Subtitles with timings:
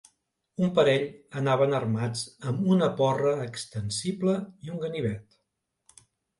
[0.67, 1.03] Un parell
[1.41, 5.41] anaven armats amb una porra extensible i un ganivet.